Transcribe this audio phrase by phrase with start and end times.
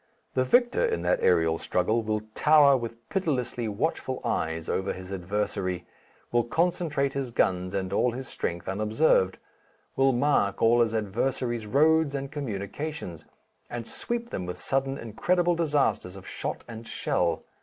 [0.33, 5.85] The victor in that aerial struggle will tower with pitilessly watchful eyes over his adversary,
[6.31, 9.37] will concentrate his guns and all his strength unobserved,
[9.95, 13.25] will mark all his adversary's roads and communications,
[13.69, 17.43] and sweep them with sudden incredible disasters of shot and shell.